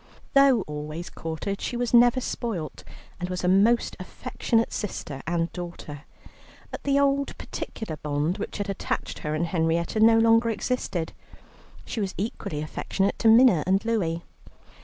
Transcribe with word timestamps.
Though 0.33 0.61
always 0.61 1.11
courted 1.11 1.61
she 1.61 1.77
was 1.77 1.93
never 1.93 2.19
spoilt, 2.19 2.83
and 3.19 3.29
was 3.29 3.43
a 3.43 3.47
most 3.47 3.95
affectionate 3.99 4.73
sister 4.73 5.21
and 5.27 5.53
daughter. 5.53 6.05
But 6.71 6.81
the 6.85 6.97
old 6.99 7.37
particular 7.37 7.97
bond 7.97 8.39
which 8.39 8.57
had 8.57 8.67
attached 8.67 9.19
her 9.19 9.35
and 9.35 9.45
Henrietta 9.45 9.99
no 9.99 10.17
longer 10.17 10.49
existed. 10.49 11.13
She 11.85 12.01
was 12.01 12.15
equally 12.17 12.63
affectionate 12.63 13.19
to 13.19 13.27
Minna 13.27 13.63
and 13.67 13.85
Louie. 13.85 14.23